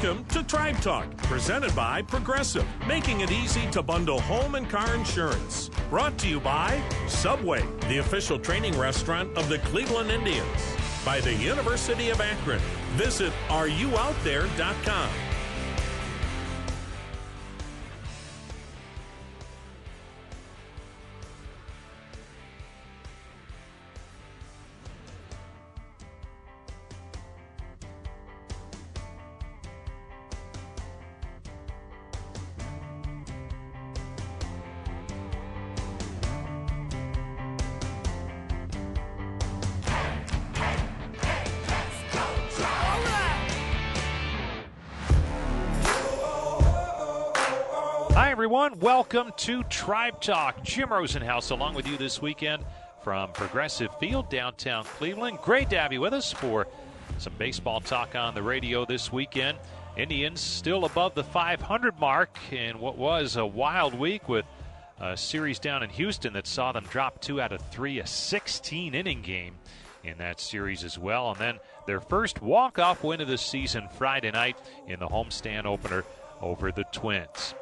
[0.00, 4.94] Welcome to Tribe Talk, presented by Progressive, making it easy to bundle home and car
[4.94, 5.70] insurance.
[5.90, 11.34] Brought to you by Subway, the official training restaurant of the Cleveland Indians, by the
[11.34, 12.60] University of Akron.
[12.94, 15.27] Visit areyououtthere.com.
[48.38, 48.78] everyone.
[48.78, 50.62] Welcome to Tribe Talk.
[50.62, 52.64] Jim Rosenhaus along with you this weekend
[53.02, 55.38] from Progressive Field, downtown Cleveland.
[55.42, 56.68] Great to have you with us for
[57.18, 59.58] some baseball talk on the radio this weekend.
[59.96, 64.44] Indians still above the 500 mark in what was a wild week with
[65.00, 68.94] a series down in Houston that saw them drop two out of three, a 16
[68.94, 69.56] inning game
[70.04, 71.32] in that series as well.
[71.32, 75.64] And then their first walk off win of the season Friday night in the homestand
[75.64, 76.04] opener
[76.40, 77.56] over the Twins.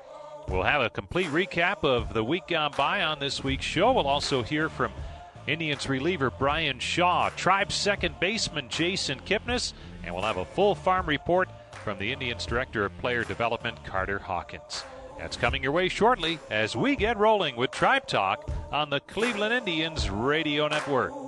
[0.49, 3.93] We'll have a complete recap of the week gone by on this week's show.
[3.93, 4.93] We'll also hear from
[5.49, 9.73] Indians reliever Bryan Shaw, Tribe second baseman Jason Kipnis,
[10.05, 11.49] and we'll have a full farm report
[11.85, 14.85] from the Indians director of player development Carter Hawkins.
[15.19, 19.53] That's coming your way shortly as we get rolling with Tribe Talk on the Cleveland
[19.53, 21.26] Indians Radio Network.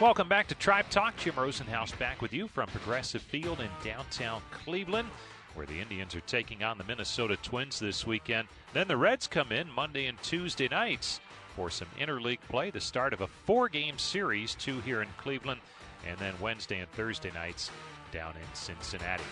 [0.00, 1.16] Welcome back to Tribe Talk.
[1.16, 5.08] Jim Rosenhaus back with you from Progressive Field in downtown Cleveland,
[5.56, 8.46] where the Indians are taking on the Minnesota Twins this weekend.
[8.72, 11.18] Then the Reds come in Monday and Tuesday nights
[11.56, 15.60] for some interleague play, the start of a four game series, two here in Cleveland,
[16.06, 17.72] and then Wednesday and Thursday nights
[18.12, 19.24] down in Cincinnati.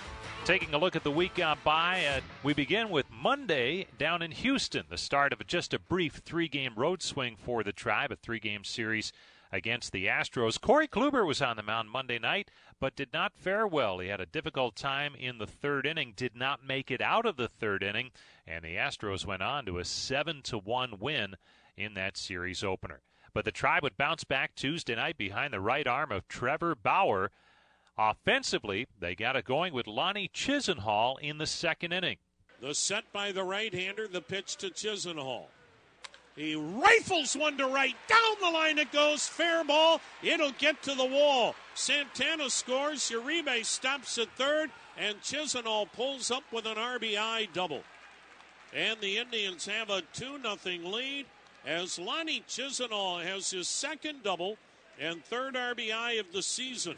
[0.44, 4.33] Taking a look at the week gone by, uh, we begin with Monday down in
[4.33, 8.16] Houston, the start of just a brief three game road swing for the Tribe, a
[8.16, 9.12] three game series
[9.53, 10.61] against the Astros.
[10.61, 13.99] Corey Kluber was on the mound Monday night, but did not fare well.
[13.99, 17.37] He had a difficult time in the third inning, did not make it out of
[17.37, 18.11] the third inning,
[18.47, 21.37] and the Astros went on to a 7 to 1 win
[21.77, 23.01] in that series opener.
[23.33, 27.31] But the Tribe would bounce back Tuesday night behind the right arm of Trevor Bauer.
[27.99, 32.17] Offensively, they got it going with Lonnie Chisenhall in the second inning.
[32.61, 35.49] The set by the right hander, the pitch to Chisenhall.
[36.36, 37.97] He rifles one to right.
[38.08, 39.26] Down the line it goes.
[39.26, 40.02] Fair ball.
[40.22, 41.54] It'll get to the wall.
[41.74, 43.10] Santana scores.
[43.10, 44.70] Uribe stops at third.
[44.98, 47.82] And Chisenhall pulls up with an RBI double.
[48.74, 51.26] And the Indians have a 2 0 lead
[51.64, 54.58] as Lonnie Chisenhall has his second double
[55.00, 56.97] and third RBI of the season.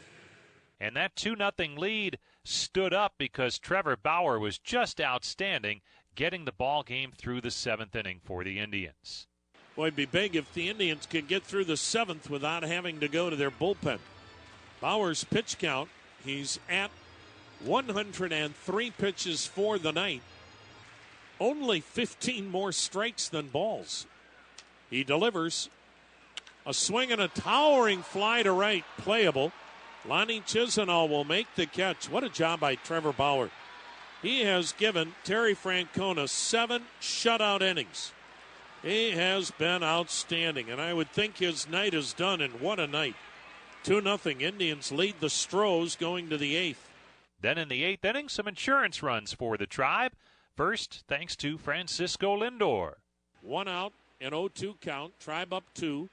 [0.81, 5.79] And that 2 0 lead stood up because Trevor Bauer was just outstanding,
[6.15, 9.27] getting the ball game through the seventh inning for the Indians.
[9.79, 13.07] Boy, it'd be big if the Indians could get through the seventh without having to
[13.07, 13.99] go to their bullpen.
[14.81, 15.87] Bauer's pitch count,
[16.25, 16.91] he's at
[17.63, 20.21] 103 pitches for the night.
[21.39, 24.05] Only 15 more strikes than balls.
[24.89, 25.69] He delivers
[26.65, 29.53] a swing and a towering fly to right, playable.
[30.05, 32.09] Lonnie Chisenhall will make the catch.
[32.09, 33.49] What a job by Trevor Bauer.
[34.21, 38.11] He has given Terry Francona seven shutout innings.
[38.81, 42.87] He has been outstanding, and I would think his night is done, and what a
[42.87, 43.15] night.
[43.83, 46.89] 2 0 Indians lead the Stros going to the eighth.
[47.41, 50.13] Then in the eighth inning, some insurance runs for the Tribe.
[50.55, 52.95] First, thanks to Francisco Lindor.
[53.41, 56.09] One out, an 0 2 count, Tribe up two.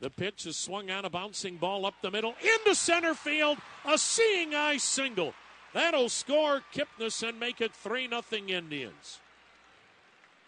[0.00, 3.58] The pitch is swung on a bouncing ball up the middle into center field.
[3.86, 5.32] A seeing eye single.
[5.72, 9.20] That'll score Kipnis and make it 3 0 Indians.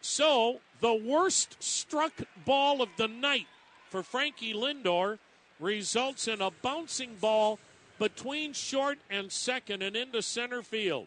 [0.06, 2.12] So, the worst struck
[2.44, 3.46] ball of the night
[3.88, 5.18] for Frankie Lindor
[5.58, 7.58] results in a bouncing ball
[7.98, 11.06] between short and second and into center field.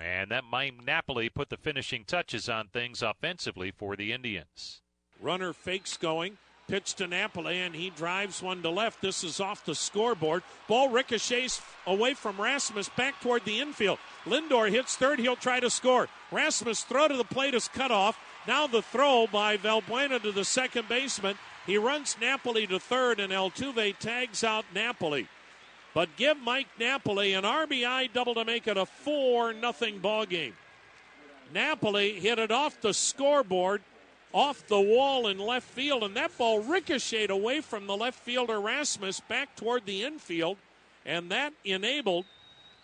[0.00, 4.80] And that might Napoli put the finishing touches on things offensively for the Indians.
[5.20, 6.38] Runner fakes going.
[6.70, 9.02] Pitch to Napoli, and he drives one to left.
[9.02, 10.44] This is off the scoreboard.
[10.68, 13.98] Ball ricochets away from Rasmus back toward the infield.
[14.24, 15.18] Lindor hits third.
[15.18, 16.08] He'll try to score.
[16.30, 18.16] Rasmus' throw to the plate is cut off.
[18.46, 21.34] Now the throw by Valbuena to the second baseman.
[21.66, 25.26] He runs Napoli to third, and Altuve tags out Napoli.
[25.92, 30.54] But give Mike Napoli an RBI double to make it a 4 nothing ball game.
[31.52, 33.82] Napoli hit it off the scoreboard
[34.32, 38.60] off the wall in left field, and that ball ricocheted away from the left fielder
[38.60, 40.56] Rasmus back toward the infield,
[41.04, 42.26] and that enabled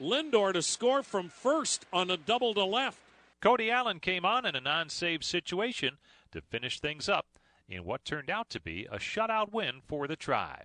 [0.00, 2.98] Lindor to score from first on a double to left.
[3.40, 5.98] Cody Allen came on in a non save situation
[6.32, 7.26] to finish things up
[7.68, 10.64] in what turned out to be a shutout win for the Tribe.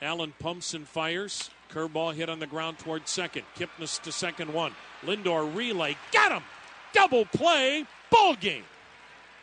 [0.00, 1.50] Allen pumps and fires.
[1.70, 3.44] Curveball hit on the ground toward second.
[3.56, 4.72] Kipnis to second one.
[5.04, 5.96] Lindor relay.
[6.12, 6.42] Got him!
[6.92, 7.86] Double play.
[8.10, 8.64] Ball game.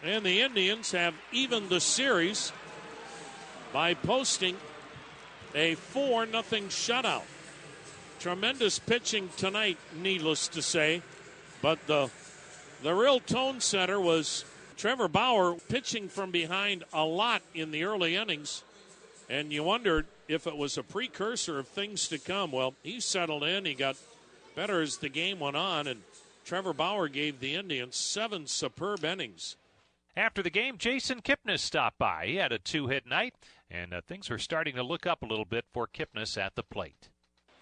[0.01, 2.53] And the Indians have evened the series
[3.73, 4.55] by posting
[5.53, 7.23] a 4 0 shutout.
[8.19, 11.01] Tremendous pitching tonight, needless to say.
[11.61, 12.09] But the,
[12.81, 14.45] the real tone setter was
[14.77, 18.63] Trevor Bauer pitching from behind a lot in the early innings.
[19.29, 22.53] And you wondered if it was a precursor of things to come.
[22.53, 23.65] Well, he settled in.
[23.65, 23.97] He got
[24.55, 25.87] better as the game went on.
[25.87, 26.03] And
[26.45, 29.57] Trevor Bauer gave the Indians seven superb innings.
[30.19, 32.25] After the game, Jason Kipnis stopped by.
[32.25, 33.35] He had a two hit night,
[33.71, 36.61] and uh, things were starting to look up a little bit for Kipnis at the
[36.61, 37.07] plate.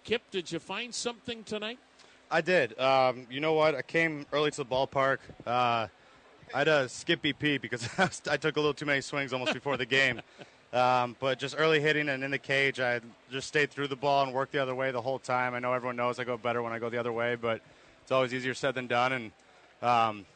[0.02, 1.78] Kip, did you find something tonight?
[2.32, 2.76] I did.
[2.80, 3.76] Um, you know what?
[3.76, 5.18] I came early to the ballpark.
[5.46, 5.86] Uh,
[6.52, 7.88] I had a skip BP because
[8.28, 10.20] I took a little too many swings almost before the game.
[10.70, 13.00] Um, but just early hitting and in the cage, I
[13.32, 15.54] just stayed through the ball and worked the other way the whole time.
[15.54, 17.62] I know everyone knows I go better when I go the other way, but
[18.02, 19.12] it's always easier said than done.
[19.14, 19.32] And
[19.80, 20.26] um,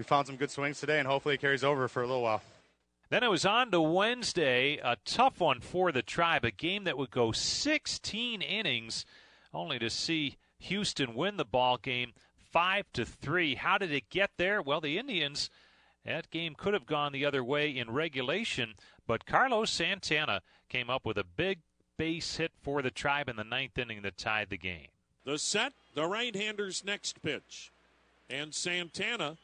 [0.00, 2.40] we found some good swings today, and hopefully it carries over for a little while.
[3.10, 6.96] Then it was on to Wednesday, a tough one for the Tribe, a game that
[6.96, 9.04] would go 16 innings,
[9.52, 12.14] only to see Houston win the ball game
[12.50, 13.56] five to three.
[13.56, 14.62] How did it get there?
[14.62, 15.50] Well, the Indians.
[16.06, 18.76] That game could have gone the other way in regulation,
[19.06, 21.58] but Carlos Santana came up with a big
[21.98, 24.88] base hit for the Tribe in the ninth inning that tied the game.
[25.26, 27.70] The set, the right-hander's next pitch,
[28.30, 29.36] and Santana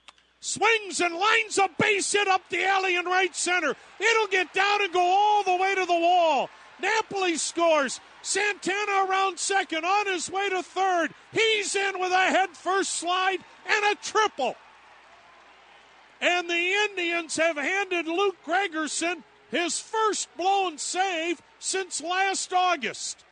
[0.46, 3.74] swings and lines a base hit up the alley in right center.
[3.98, 6.48] It'll get down and go all the way to the wall.
[6.80, 8.00] Napoli scores.
[8.22, 11.12] Santana around second, on his way to third.
[11.32, 13.38] He's in with a head first slide
[13.68, 14.56] and a triple.
[16.20, 23.24] And the Indians have handed Luke Gregerson his first blown save since last August.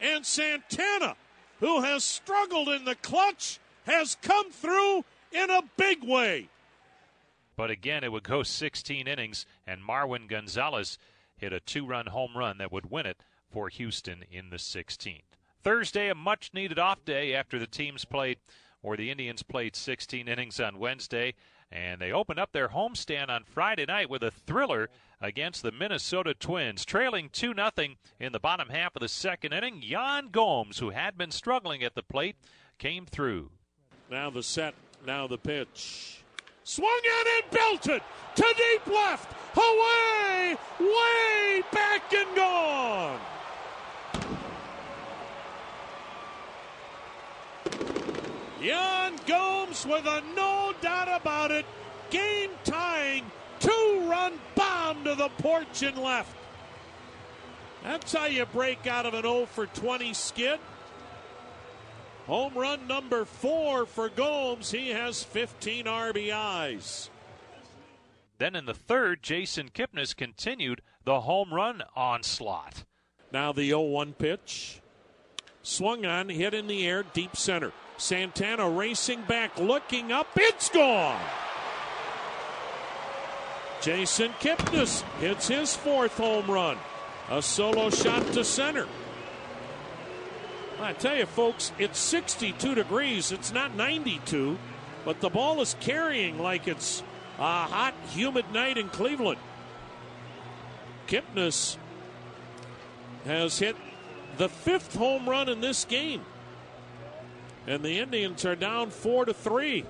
[0.00, 1.16] And Santana,
[1.60, 5.04] who has struggled in the clutch, has come through
[5.36, 6.48] in a big way.
[7.56, 10.98] But again, it would go 16 innings, and Marwin Gonzalez
[11.36, 15.22] hit a two run home run that would win it for Houston in the 16th.
[15.62, 18.38] Thursday, a much needed off day after the teams played,
[18.82, 21.34] or the Indians played 16 innings on Wednesday,
[21.72, 24.88] and they opened up their homestand on Friday night with a thriller
[25.20, 27.70] against the Minnesota Twins, trailing 2 0
[28.20, 29.82] in the bottom half of the second inning.
[29.82, 32.36] Yan Gomes, who had been struggling at the plate,
[32.78, 33.50] came through.
[34.10, 34.74] Now the set
[35.06, 36.24] now the pitch.
[36.64, 38.02] Swung in and belted
[38.34, 39.32] to deep left.
[39.56, 43.20] Away, way back and gone.
[48.60, 51.64] Yan Gomes with a no doubt about it,
[52.10, 53.24] game tying
[53.60, 56.36] two run bomb to the porch and left.
[57.84, 60.58] That's how you break out of an 0 for 20 skid.
[62.26, 64.72] Home run number four for Gomes.
[64.72, 67.08] He has 15 RBIs.
[68.38, 72.84] Then in the third, Jason Kipnis continued the home run onslaught.
[73.32, 74.80] Now the 0 1 pitch.
[75.62, 77.72] Swung on, hit in the air, deep center.
[77.96, 80.28] Santana racing back, looking up.
[80.36, 81.20] It's gone.
[83.80, 86.76] Jason Kipnis hits his fourth home run.
[87.30, 88.86] A solo shot to center.
[90.80, 93.32] I tell you, folks, it's 62 degrees.
[93.32, 94.58] It's not 92,
[95.04, 97.02] but the ball is carrying like it's
[97.38, 99.40] a hot, humid night in Cleveland.
[101.08, 101.76] Kipnis
[103.24, 103.76] has hit
[104.36, 106.22] the fifth home run in this game.
[107.66, 109.84] And the Indians are down four to three.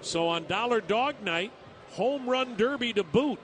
[0.00, 1.52] So on Dollar Dog Night,
[1.92, 3.38] home run derby to boot.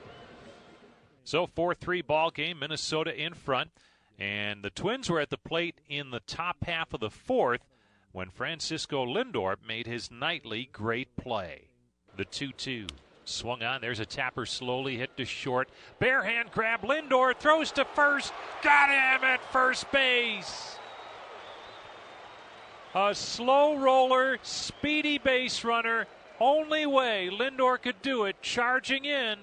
[1.25, 3.71] So 4 3 ball game, Minnesota in front.
[4.19, 7.61] And the Twins were at the plate in the top half of the fourth
[8.13, 11.69] when Francisco Lindor made his nightly great play.
[12.17, 12.87] The 2 2
[13.25, 13.81] swung on.
[13.81, 15.69] There's a tapper slowly hit to short.
[15.99, 16.83] Bare hand grab.
[16.83, 18.33] Lindor throws to first.
[18.63, 20.77] Got him at first base.
[22.95, 26.07] A slow roller, speedy base runner.
[26.41, 29.39] Only way Lindor could do it, charging in,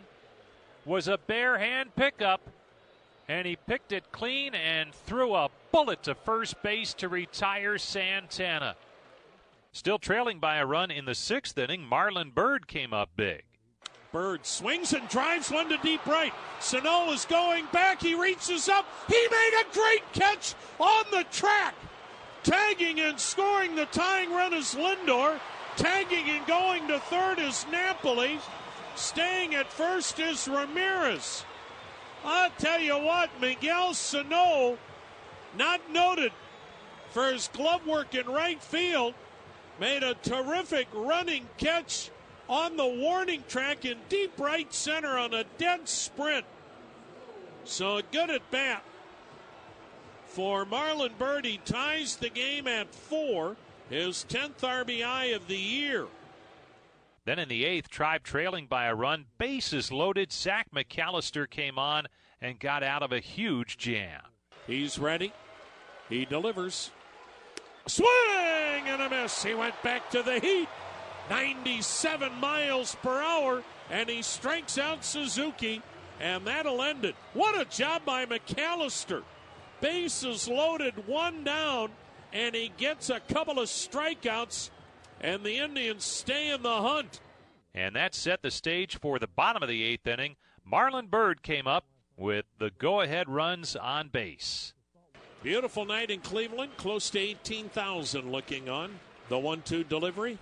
[0.86, 2.42] was a bare hand pickup.
[3.28, 8.76] And he picked it clean and threw a bullet to first base to retire Santana.
[9.72, 13.44] Still trailing by a run in the sixth inning, Marlon Byrd came up big.
[14.12, 16.34] Byrd swings and drives one to deep right.
[16.62, 18.00] Sano is going back.
[18.02, 18.86] He reaches up.
[19.10, 21.76] He made a great catch on the track.
[22.44, 25.40] Tagging and scoring the tying run is Lindor.
[25.76, 28.40] Tagging and going to third is Napoli.
[28.96, 31.44] Staying at first is Ramirez.
[32.26, 34.80] I'll tell you what, Miguel Sano,
[35.56, 36.32] not noted
[37.12, 39.14] for his glove work in right field,
[39.80, 42.10] made a terrific running catch
[42.50, 46.46] on the warning track in deep right center on a dead sprint.
[47.64, 48.84] So good at bat
[50.26, 51.46] for Marlon Byrd.
[51.46, 53.56] He ties the game at four,
[53.90, 56.08] his 10th RBI of the year.
[57.26, 60.32] Then in the eighth, Tribe trailing by a run, bases loaded.
[60.32, 62.06] Zach McAllister came on
[62.40, 64.22] and got out of a huge jam.
[64.68, 65.34] He's ready.
[66.08, 66.92] He delivers.
[67.88, 68.08] Swing
[68.86, 69.44] and a miss.
[69.44, 70.70] He went back to the heat.
[71.30, 75.82] 97 miles per hour, and he strikes out Suzuki,
[76.20, 77.16] and that'll end it.
[77.34, 79.24] What a job by McAllister.
[79.82, 81.90] Bases loaded, one down,
[82.32, 84.70] and he gets a couple of strikeouts,
[85.22, 87.20] and the Indians stay in the hunt.
[87.74, 90.36] And that set the stage for the bottom of the eighth inning.
[90.70, 91.86] Marlon Byrd came up
[92.18, 94.74] with the go ahead runs on base.
[95.44, 99.00] Beautiful night in Cleveland, close to 18,000 looking on.
[99.30, 100.38] The 1 2 delivery.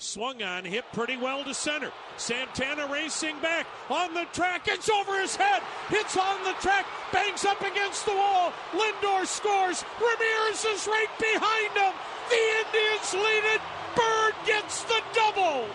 [0.00, 1.90] Swung on, hit pretty well to center.
[2.16, 4.68] Santana racing back on the track.
[4.68, 5.60] It's over his head.
[5.88, 6.86] Hits on the track.
[7.12, 8.52] Bangs up against the wall.
[8.72, 9.84] Lindor scores.
[9.98, 11.92] Ramirez is right behind him.
[12.28, 13.60] The Indians lead it.
[13.96, 15.66] Byrd gets the double.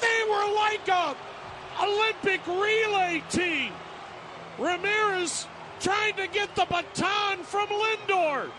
[0.00, 1.16] They were like a
[1.82, 3.72] Olympic relay team.
[4.58, 5.46] Ramirez
[5.80, 8.50] trying to get the baton from Lindor.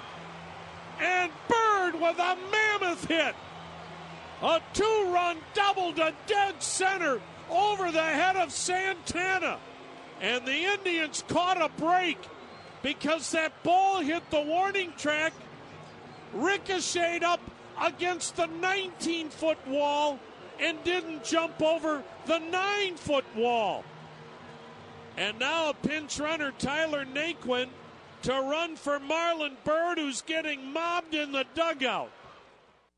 [1.00, 3.36] And Byrd with a mammoth hit.
[4.41, 9.60] A two run double to dead center over the head of Santana.
[10.22, 12.17] And the Indians caught a break
[12.82, 15.34] because that ball hit the warning track,
[16.36, 17.39] ricocheted up
[17.82, 20.20] against the 19 foot wall,
[20.60, 23.84] and didn't jump over the 9 foot wall.
[25.18, 27.70] And now a pinch runner, Tyler Naquin,
[28.24, 32.12] to run for Marlon Byrd, who's getting mobbed in the dugout.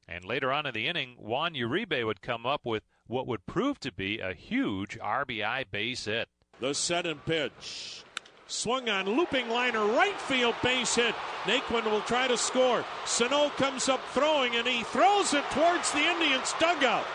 [0.08, 3.80] And later on in the inning, Juan Uribe would come up with what would prove
[3.82, 6.30] to be a huge RBI base hit.
[6.60, 8.04] The set and pitch.
[8.50, 11.14] Swung on looping liner, right field base hit.
[11.44, 12.86] Naquin will try to score.
[13.06, 17.06] Sano comes up throwing, and he throws it towards the Indians' dugout.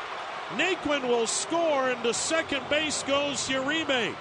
[0.56, 4.14] Naquin will score, and to second base goes Uribe.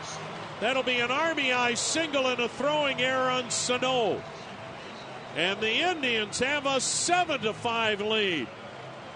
[0.62, 4.22] That'll be an RBI single and a throwing error on Sano.
[5.36, 8.48] And the Indians have a 7 to 5 lead.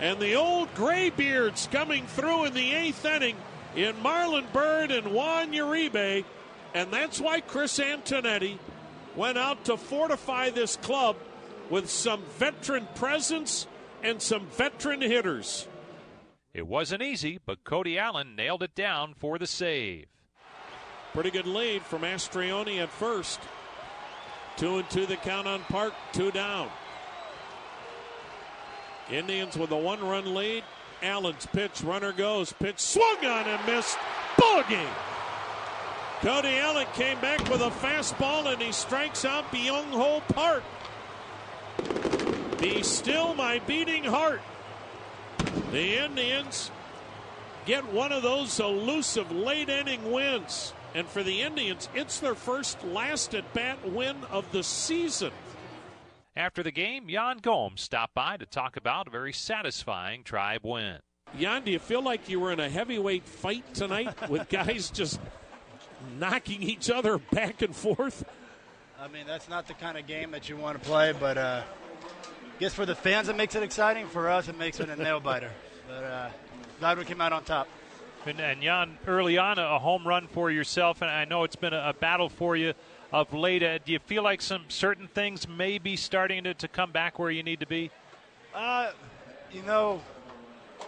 [0.01, 3.37] And the old graybeards coming through in the eighth inning
[3.75, 6.25] in Marlon Byrd and Juan Uribe.
[6.75, 8.59] And that's why Chris Antonetti
[9.15, 11.15] went out to fortify this club
[11.69, 13.65] with some veteran presence
[14.03, 15.69] and some veteran hitters.
[16.53, 20.07] It wasn't easy, but Cody Allen nailed it down for the save.
[21.13, 23.39] Pretty good lead from Mastroianni at first.
[24.57, 26.69] Two and two the count on Park, two down.
[29.09, 30.65] Indians with a one run lead.
[31.01, 33.97] Allen's pitch, runner goes, pitch swung on and missed.
[34.37, 35.14] Ball game.
[36.25, 40.63] Cody Allen came back with a fastball and he strikes out Byung Ho Park.
[42.59, 44.41] Be still my beating heart.
[45.71, 46.71] The Indians
[47.67, 50.73] get one of those elusive late inning wins.
[50.95, 55.31] And for the Indians, it's their first last at bat win of the season.
[56.35, 60.97] After the game, Yan Gomes stopped by to talk about a very satisfying tribe win.
[61.37, 65.19] Yan, do you feel like you were in a heavyweight fight tonight with guys just
[66.19, 68.23] knocking each other back and forth?
[68.99, 71.61] I mean, that's not the kind of game that you want to play, but uh,
[71.63, 74.07] I guess for the fans it makes it exciting.
[74.07, 75.51] For us, it makes it a nail biter.
[75.87, 76.29] But uh,
[76.79, 77.67] glad we came out on top.
[78.25, 81.73] And, and Yan, early on, a home run for yourself, and I know it's been
[81.73, 82.73] a, a battle for you
[83.11, 83.61] of late.
[83.61, 87.19] Uh, do you feel like some certain things may be starting to, to come back
[87.19, 87.91] where you need to be?
[88.55, 88.91] Uh,
[89.53, 90.01] you know,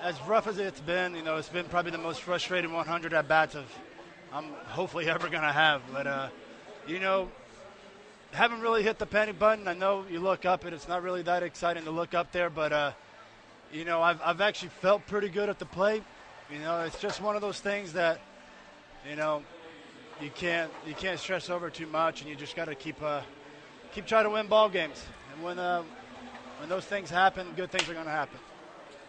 [0.02, 3.28] as rough as it's been, you know, it's been probably the most frustrating 100 at
[3.28, 3.66] bats of
[4.34, 5.82] I'm hopefully ever going to have.
[5.92, 6.30] But, uh,
[6.88, 7.30] you know,
[8.32, 9.68] haven't really hit the panic button.
[9.68, 12.50] I know you look up and it's not really that exciting to look up there,
[12.50, 12.92] but, uh,
[13.72, 16.04] you know, I've, I've actually felt pretty good at the plate.
[16.52, 18.20] You know, it's just one of those things that,
[19.10, 19.44] you know,
[20.22, 23.22] you can't you can't stress over too much, and you just got to keep uh,
[23.92, 25.06] keep trying to win ball games.
[25.34, 25.84] And when uh,
[26.60, 28.40] when those things happen, good things are going to happen.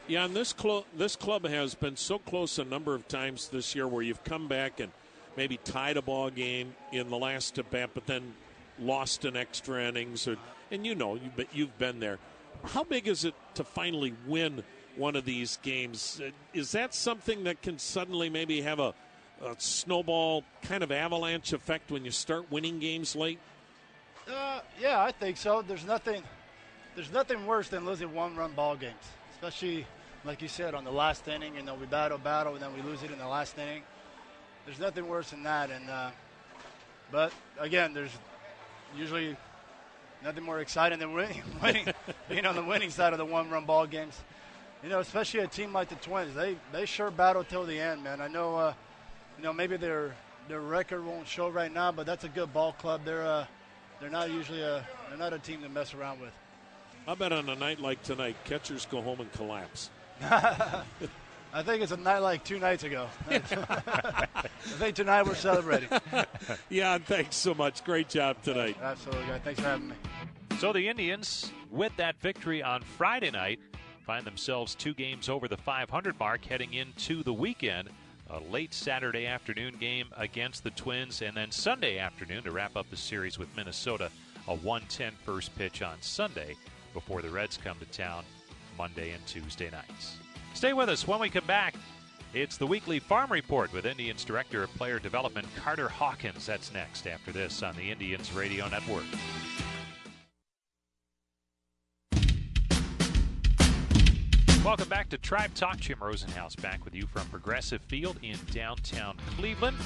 [0.07, 3.75] Yeah, and this clo- this club has been so close a number of times this
[3.75, 4.93] year where you've come back and
[5.39, 8.35] maybe tied a ball game in the last at bat, but then
[8.81, 10.27] lost an extra innings.
[10.27, 10.37] Or,
[10.73, 12.19] and you know, you, but you've been there.
[12.65, 14.65] How big is it to finally win
[14.97, 16.21] one of these games?
[16.53, 18.93] Is that something that can suddenly maybe have a,
[19.45, 23.39] a snowball kind of avalanche effect when you start winning games late?
[24.29, 25.63] Uh, yeah, I think so.
[25.63, 26.25] There's nothing,
[26.97, 28.95] there's nothing worse than losing one-run ball games,
[29.35, 29.87] especially
[30.25, 31.55] like you said on the last inning.
[31.55, 33.85] You know, we battle, battle, and then we lose it in the last inning.
[34.69, 35.71] There's nothing worse than that.
[35.71, 36.11] And uh,
[37.11, 38.11] but again, there's
[38.95, 39.35] usually
[40.23, 41.87] nothing more exciting than winning, winning
[42.29, 44.21] being on the winning side of the one-run ball games.
[44.83, 48.05] You know, especially a team like the Twins, they they sure battle till the end,
[48.05, 48.21] man.
[48.21, 48.75] I know, uh,
[49.39, 50.15] you know, maybe their
[50.49, 53.07] their record won't show right now, but that's a good ball club.
[53.07, 53.47] They're uh,
[54.01, 56.33] they're not usually a they're not a team to mess around with.
[57.07, 59.89] I bet on a night like tonight, catchers go home and collapse.
[61.53, 63.09] I think it's a night like two nights ago.
[64.45, 65.89] I think tonight we're celebrating.
[66.69, 67.85] yeah, thanks so much.
[67.85, 68.77] Great job tonight.
[68.83, 69.41] Absolutely, guys.
[69.45, 69.95] Thanks for having me.
[70.59, 73.61] So the Indians, with that victory on Friday night,
[74.07, 77.91] find themselves two games over the 500 mark heading into the weekend.
[78.31, 82.91] A late Saturday afternoon game against the Twins, and then Sunday afternoon to wrap up
[82.91, 84.11] the series with Minnesota.
[84.49, 86.55] A 110 first pitch on Sunday
[86.93, 88.25] before the Reds come to town
[88.77, 90.17] Monday and Tuesday nights.
[90.55, 91.75] Stay with us when we come back.
[92.35, 96.45] It's the weekly farm report with Indians Director of Player Development Carter Hawkins.
[96.45, 99.05] That's next after this on the Indians Radio Network.
[104.63, 105.79] Welcome back to Tribe Talk.
[105.79, 109.79] Jim Rosenhaus back with you from Progressive Field in downtown Cleveland.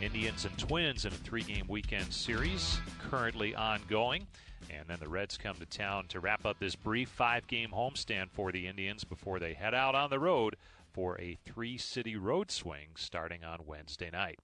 [0.00, 2.78] Indians and Twins in a three game weekend series
[3.10, 4.28] currently ongoing.
[4.70, 8.30] And then the Reds come to town to wrap up this brief five game homestand
[8.30, 10.54] for the Indians before they head out on the road
[10.92, 14.38] for a three city road swing starting on Wednesday night.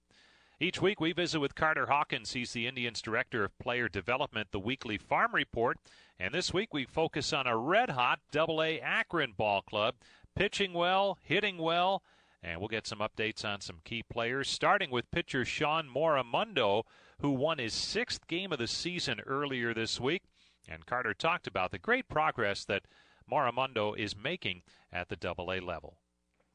[0.60, 2.32] Each week we visit with Carter Hawkins.
[2.32, 5.78] He's the Indians Director of Player Development, the weekly farm report.
[6.18, 9.94] And this week we focus on a red hot Double A Akron ball club,
[10.34, 12.02] pitching well, hitting well,
[12.42, 16.82] and we'll get some updates on some key players, starting with pitcher Shawn Morimando,
[17.20, 20.24] who won his sixth game of the season earlier this week.
[20.68, 22.82] And Carter talked about the great progress that
[23.30, 25.98] Morimando is making at the Double A level.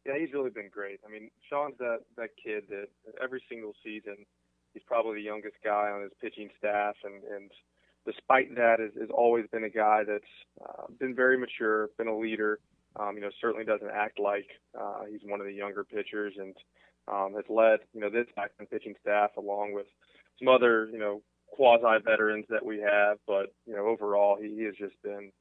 [0.05, 0.99] Yeah, he's really been great.
[1.07, 2.87] I mean, Shawn's that that kid that
[3.21, 4.25] every single season
[4.73, 7.51] he's probably the youngest guy on his pitching staff, and and
[8.05, 10.23] despite that, has, has always been a guy that's
[10.61, 12.59] uh, been very mature, been a leader.
[12.99, 14.45] Um, you know, certainly doesn't act like
[14.79, 16.55] uh, he's one of the younger pitchers, and
[17.07, 19.87] um, has led you know this Akron pitching staff along with
[20.39, 23.17] some other, you know, quasi veterans that we have.
[23.27, 25.31] But you know, overall, he, he has just been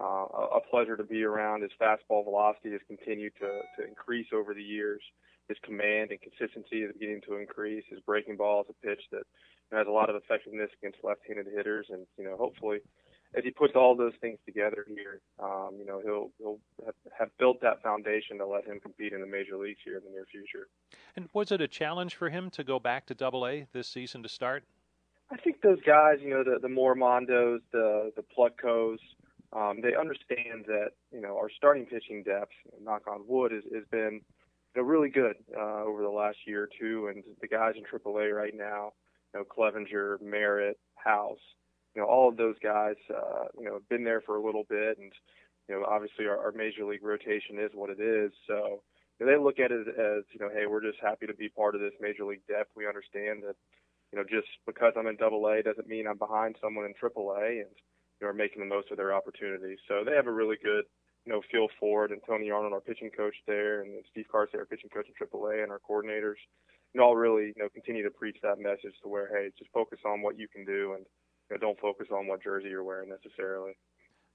[0.00, 1.62] uh, a pleasure to be around.
[1.62, 5.02] His fastball velocity has continued to, to increase over the years.
[5.48, 7.84] His command and consistency is beginning to increase.
[7.90, 9.24] His breaking ball is a pitch that
[9.72, 12.78] has a lot of effectiveness against left-handed hitters, and you know, hopefully,
[13.36, 17.28] as he puts all those things together here, um, you know, he'll he'll have, have
[17.38, 20.26] built that foundation to let him compete in the major leagues here in the near
[20.30, 20.68] future.
[21.16, 24.22] And was it a challenge for him to go back to Double A this season
[24.22, 24.64] to start?
[25.32, 28.98] I think those guys, you know, the the Morimandos, the the Plutkos,
[29.52, 33.84] um, they understand that you know our starting pitching depth, knock on wood, has, has
[33.90, 34.20] been
[34.74, 37.84] you know really good uh, over the last year or two, and the guys in
[37.84, 38.92] AAA right now,
[39.34, 41.38] you know, Clevinger, Merritt, House
[41.94, 44.64] you know, all of those guys, uh, you know, have been there for a little
[44.68, 45.12] bit, and
[45.68, 48.32] you know, obviously our, our major league rotation is what it is.
[48.46, 48.82] So
[49.18, 51.48] you know, they look at it as, you know, hey, we're just happy to be
[51.48, 52.70] part of this major league depth.
[52.76, 53.56] We understand that,
[54.12, 57.32] you know, just because I'm in Double A doesn't mean I'm behind someone in Triple
[57.32, 57.74] A, and
[58.20, 59.78] you know, are making the most of their opportunities.
[59.88, 60.84] So they have a really good,
[61.24, 62.12] you know, feel for it.
[62.12, 65.62] And Tony Arnold, our pitching coach there, and Steve Karsay, our pitching coach in AAA,
[65.62, 66.40] and our coordinators,
[66.92, 69.70] you know, all really, you know, continue to preach that message to where, hey, just
[69.72, 71.06] focus on what you can do and
[71.50, 73.72] you know, don't focus on what jersey you're wearing necessarily.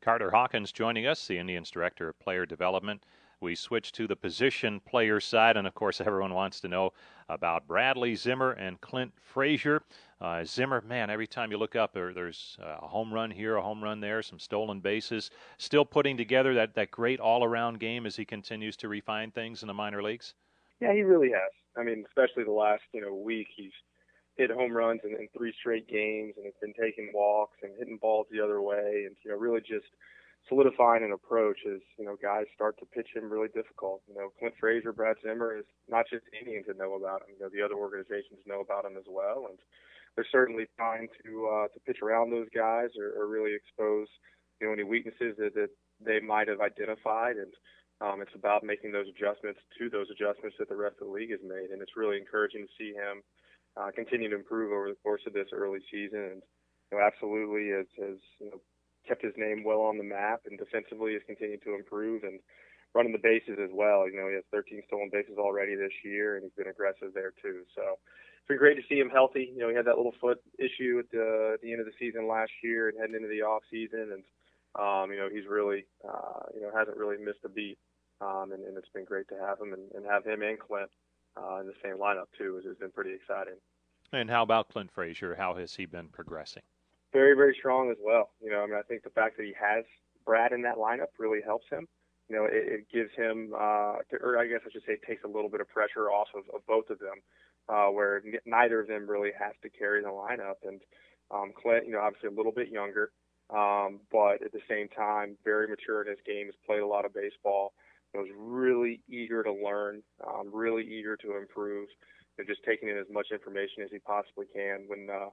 [0.02, 3.04] Carter Hawkins joining us, the Indians Director of Player Development.
[3.42, 6.92] we switch to the position player side, and of course, everyone wants to know
[7.30, 9.82] about Bradley Zimmer and Clint Frazier.
[10.26, 13.62] Uh, Zimmer, man, every time you look up, there, there's a home run here, a
[13.62, 15.30] home run there, some stolen bases.
[15.60, 19.62] Still putting together that, that great all around game as he continues to refine things
[19.62, 20.34] in the minor leagues.
[20.82, 21.52] Yeah, he really has.
[21.78, 23.72] I mean, especially the last you know week, he's
[24.36, 28.00] hit home runs in, in three straight games, and has been taking walks and hitting
[28.02, 29.86] balls the other way, and you know really just
[30.50, 34.02] solidifying an approach as you know guys start to pitch him really difficult.
[34.10, 37.38] You know, Clint Frazier, Brad Zimmer is not just Indians that know about him.
[37.38, 39.60] You know, the other organizations know about him as well, and
[40.16, 44.08] they're certainly trying to uh, to pitch around those guys or, or really expose
[44.60, 45.70] you know any weaknesses that, that
[46.04, 47.54] they might have identified and.
[48.04, 51.32] Um, it's about making those adjustments to those adjustments that the rest of the league
[51.32, 53.24] has made, and it's really encouraging to see him
[53.78, 56.20] uh, continue to improve over the course of this early season.
[56.20, 56.42] And
[56.92, 58.60] you know, absolutely has, has you know,
[59.08, 62.40] kept his name well on the map, and defensively has continued to improve and
[62.94, 64.08] running the bases as well.
[64.10, 67.34] You know, he has 13 stolen bases already this year, and he's been aggressive there
[67.42, 67.68] too.
[67.76, 68.00] So
[68.46, 69.52] it's been great to see him healthy.
[69.56, 71.98] You know, he had that little foot issue at the, at the end of the
[71.98, 74.24] season last year and heading into the off season, and
[74.78, 77.80] um, you know, he's really, uh, you know, hasn't really missed a beat.
[78.22, 80.92] Um, and, and it's been great to have him and, and have him and Clint
[81.36, 83.56] uh, in the same lineup too, has been pretty exciting.
[84.14, 85.34] And how about Clint Frazier?
[85.36, 86.64] How has he been progressing?
[87.14, 88.30] Very, very strong as well.
[88.42, 89.86] You know, I mean, I think the fact that he has
[90.24, 91.88] Brad in that lineup really helps him.
[92.30, 95.28] You know, it, it gives him, uh, or I guess I should say, takes a
[95.28, 97.22] little bit of pressure off of, of both of them,
[97.70, 100.62] uh, where neither of them really has to carry the lineup.
[100.64, 100.82] And
[101.32, 103.12] um, Clint, you know, obviously a little bit younger,
[103.50, 106.46] um, but at the same time, very mature in his game.
[106.46, 107.74] Has played a lot of baseball
[108.18, 111.88] was really eager to learn, um, really eager to improve,
[112.38, 114.86] and just taking in as much information as he possibly can.
[114.88, 115.30] When uh,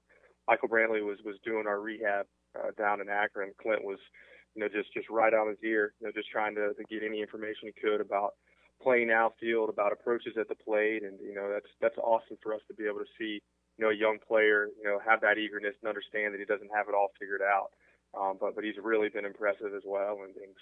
[0.48, 2.26] Michael Brantley was was doing our rehab
[2.58, 3.98] uh, down in Akron, Clint was,
[4.54, 7.02] you know, just just right on his ear, you know, just trying to, to get
[7.06, 8.34] any information he could about
[8.82, 12.60] playing outfield, about approaches at the plate, and you know, that's that's awesome for us
[12.68, 13.40] to be able to see,
[13.78, 16.70] you know, a young player, you know, have that eagerness and understand that he doesn't
[16.74, 17.70] have it all figured out.
[18.18, 20.54] Um, but but he's really been impressive as well, and, and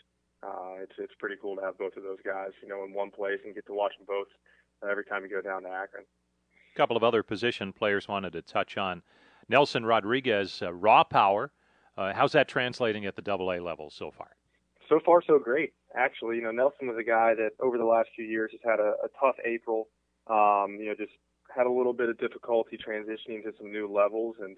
[0.43, 3.11] uh, it's it's pretty cool to have both of those guys, you know, in one
[3.11, 4.29] place and get to watch them both
[4.83, 6.05] uh, every time you go down to Akron.
[6.75, 9.03] A couple of other position players wanted to touch on
[9.49, 11.51] Nelson Rodriguez, uh, raw power.
[11.97, 14.29] Uh, how's that translating at the Double A level so far?
[14.91, 15.73] So far, so great.
[15.95, 18.81] Actually, you know, Nelson was a guy that over the last few years has had
[18.81, 19.87] a, a tough April.
[20.27, 21.15] Um, you know, just
[21.55, 24.57] had a little bit of difficulty transitioning to some new levels, and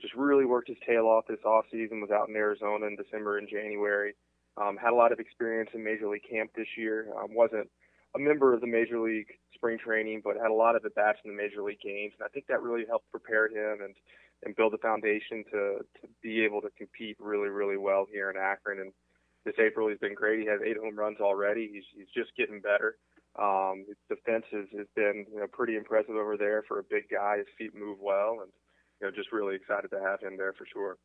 [0.00, 2.00] just really worked his tail off this off season.
[2.00, 4.14] Was out in Arizona in December and January.
[4.56, 7.12] Um, had a lot of experience in Major League camp this year.
[7.12, 7.68] Um, wasn't
[8.14, 11.18] a member of the Major League spring training, but had a lot of at bats
[11.22, 13.94] in the Major League games, and I think that really helped prepare him and
[14.42, 18.36] and build a foundation to to be able to compete really really well here in
[18.40, 18.80] Akron.
[18.80, 18.92] And
[19.46, 20.40] this April he's been great.
[20.40, 21.70] He has eight home runs already.
[21.72, 22.96] He's he's just getting better.
[23.38, 27.04] Um, his defense has, has been you know pretty impressive over there for a big
[27.10, 27.38] guy.
[27.38, 28.50] His feet move well, and
[29.00, 30.98] you know just really excited to have him there for sure.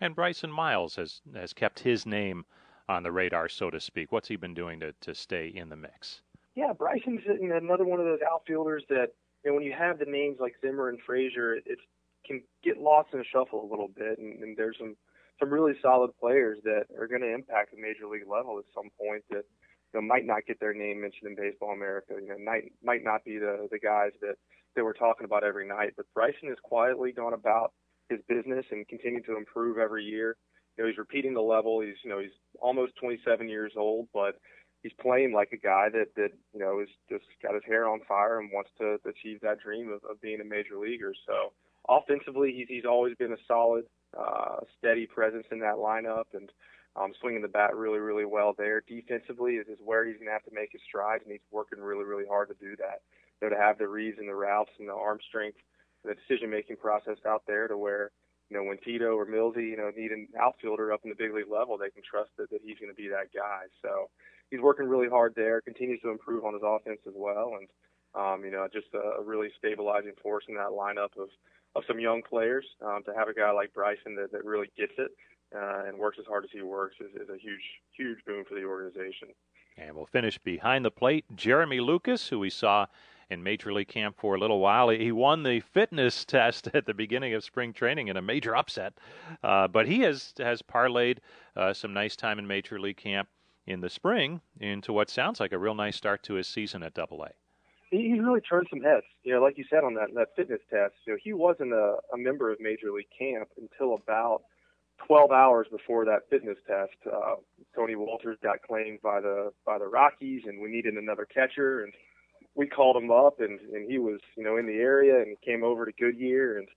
[0.00, 2.44] And Bryson Myles has has kept his name
[2.88, 4.12] on the radar, so to speak.
[4.12, 6.20] What's he been doing to, to stay in the mix?
[6.54, 9.08] Yeah, Bryson's another one of those outfielders that
[9.44, 11.78] you know when you have the names like Zimmer and Frazier, it, it
[12.26, 14.96] can get lost in the shuffle a little bit, and, and there's some
[15.40, 18.90] some really solid players that are going to impact the major league level at some
[19.00, 19.44] point that
[19.92, 22.14] you know might not get their name mentioned in Baseball America.
[22.20, 24.36] You know, might might not be the the guys that
[24.76, 25.94] that we're talking about every night.
[25.96, 27.72] But Bryson has quietly gone about
[28.08, 30.36] his business and continued to improve every year
[30.76, 31.80] you know, he's repeating the level.
[31.80, 34.40] He's, you know, he's almost 27 years old, but
[34.82, 38.00] he's playing like a guy that, that, you know, is just got his hair on
[38.06, 41.14] fire and wants to achieve that dream of, of being a major leaguer.
[41.26, 41.52] So
[41.88, 43.84] offensively, he's, he's always been a solid,
[44.18, 46.50] uh, steady presence in that lineup and,
[46.96, 48.80] um, swinging the bat really, really well there.
[48.86, 51.80] Defensively is, is where he's going to have to make his strides, and he's working
[51.80, 53.02] really, really hard to do that.
[53.42, 55.58] You know, to have the reads and the routes and the arm strength,
[56.04, 58.12] the decision-making process out there to where
[58.50, 61.32] you know, when Tito or Millsy, you know, need an outfielder up in the big
[61.34, 63.66] league level, they can trust that, that he's going to be that guy.
[63.82, 64.10] So
[64.50, 67.68] he's working really hard there, continues to improve on his offense as well, and
[68.14, 71.30] um, you know, just a, a really stabilizing force in that lineup of
[71.76, 72.64] of some young players.
[72.84, 75.10] Um, to have a guy like Bryson that, that really gets it
[75.54, 77.62] uh, and works as hard as he works is, is a huge,
[77.96, 79.28] huge boon for the organization.
[79.76, 81.24] And we'll finish behind the plate.
[81.34, 82.86] Jeremy Lucas, who we saw
[83.30, 84.88] in Major League Camp for a little while.
[84.88, 88.94] He won the fitness test at the beginning of spring training in a major upset,
[89.42, 91.18] uh, but he has has parlayed
[91.56, 93.28] uh, some nice time in Major League Camp
[93.66, 96.94] in the spring into what sounds like a real nice start to his season at
[96.94, 97.30] Double A.
[97.96, 99.06] He really turned some heads.
[99.22, 101.96] You know, like you said on that that fitness test, you know, he wasn't a,
[102.12, 104.42] a member of Major League Camp until about
[105.06, 107.34] 12 hours before that fitness test, uh,
[107.74, 111.92] Tony Wolters got claimed by the by the Rockies, and we needed another catcher, and
[112.54, 115.50] we called him up, and and he was you know in the area, and he
[115.50, 116.68] came over to Goodyear, and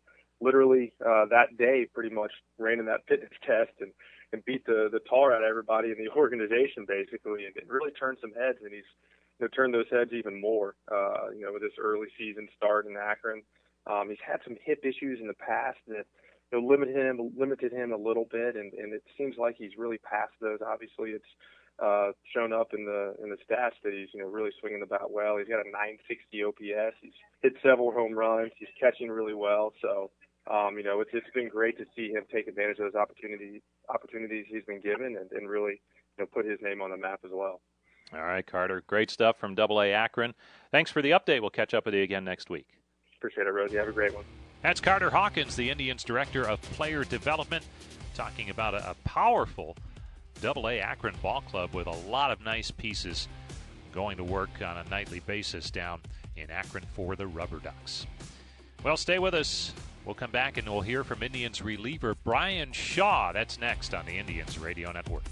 [0.41, 3.91] literally uh, that day pretty much ran in that fitness test and
[4.33, 7.91] and beat the the tar out of everybody in the organization basically, and it really
[7.91, 8.91] turned some heads, and he's
[9.39, 10.75] you know turned those heads even more.
[10.91, 13.43] Uh, you know with this early season start in Akron,
[13.85, 16.05] um, he's had some hip issues in the past that
[16.51, 19.77] you know limited him limited him a little bit, and and it seems like he's
[19.77, 20.59] really past those.
[20.65, 21.31] Obviously, it's
[21.79, 24.85] uh, shown up in the in the stats that he's you know really swinging the
[24.85, 25.37] bat well.
[25.37, 26.95] He's got a 960 OPS.
[27.01, 28.51] He's hit several home runs.
[28.57, 29.73] He's catching really well.
[29.81, 30.11] So
[30.49, 33.61] um, you know, it's it's been great to see him take advantage of those opportunities
[33.89, 35.81] opportunities he's been given and, and really
[36.17, 37.61] you know put his name on the map as well.
[38.13, 38.83] All right, Carter.
[38.87, 40.33] Great stuff from Double A Akron.
[40.71, 41.41] Thanks for the update.
[41.41, 42.67] We'll catch up with you again next week.
[43.17, 43.77] Appreciate it, Rosie.
[43.77, 44.23] Have a great one.
[44.61, 47.65] That's Carter Hawkins, the Indians Director of Player Development,
[48.13, 49.75] talking about a, a powerful
[50.41, 53.27] Double A Akron ball club with a lot of nice pieces
[53.91, 55.99] going to work on a nightly basis down
[56.35, 58.05] in Akron for the Rubber Ducks.
[58.83, 59.73] Well, stay with us.
[60.05, 63.33] We'll come back and we'll hear from Indians reliever Bryan Shaw.
[63.33, 65.23] That's next on the Indians Radio Network.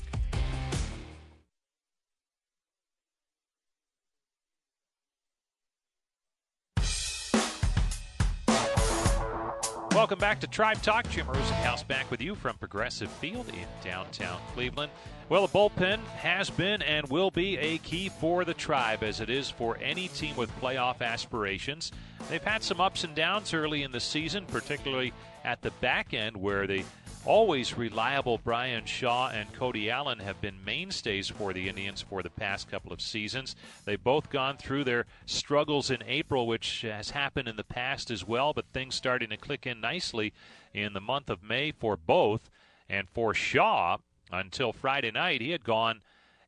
[9.96, 11.10] Welcome back to Tribe Talk.
[11.10, 14.92] Jim Rosenhaus back with you from Progressive Field in downtown Cleveland.
[15.30, 19.30] Well, the bullpen has been and will be a key for the Tribe, as it
[19.30, 21.94] is for any team with playoff aspirations.
[22.30, 25.14] They've had some ups and downs early in the season, particularly
[25.46, 26.84] at the back end, where the
[27.26, 32.30] always reliable Bryan Shaw and Cody Allen have been mainstays for the Indians for the
[32.30, 33.56] past couple of seasons.
[33.84, 38.26] They've both gone through their struggles in April, which has happened in the past as
[38.26, 40.34] well, but things starting to click in nicely
[40.74, 42.50] in the month of May for both.
[42.88, 43.98] And for Shaw,
[44.32, 46.02] until Friday night, he had gone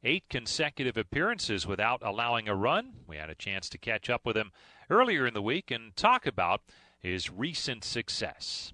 [0.03, 2.93] eight consecutive appearances without allowing a run.
[3.07, 4.51] We had a chance to catch up with him
[4.89, 6.61] earlier in the week and talk about
[6.99, 8.73] his recent success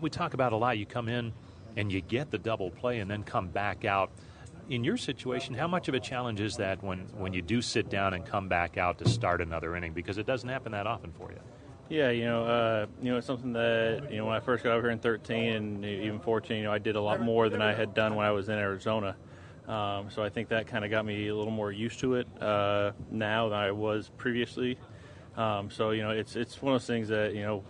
[0.00, 0.78] we talk about a lot.
[0.78, 1.32] You come in
[1.76, 4.10] and you get the double play and then come back out.
[4.68, 7.90] In your situation, how much of a challenge is that when, when you do sit
[7.90, 9.92] down and come back out to start another inning?
[9.92, 11.38] Because it doesn't happen that often for you.
[11.88, 14.72] Yeah, you know, uh, you know, it's something that you know when I first got
[14.72, 17.60] over here in 13 and even 14, you know, I did a lot more than
[17.60, 19.14] I had done when I was in Arizona.
[19.68, 22.28] Um, so I think that kind of got me a little more used to it
[22.40, 24.78] uh, now than I was previously.
[25.36, 27.64] Um, so you know, it's it's one of those things that you know